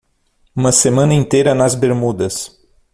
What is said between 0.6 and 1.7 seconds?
semana inteira